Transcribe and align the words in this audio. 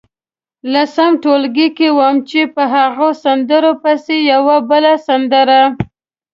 لسم 0.73 1.11
ټولګي 1.23 1.67
کې 1.77 1.87
وم 1.97 2.15
چې 2.29 2.41
په 2.53 2.63
هغو 2.75 3.09
سندرو 3.23 3.71
پسې 3.83 4.17
یوه 4.31 4.57
بله 4.69 4.93
سندره. 5.07 5.61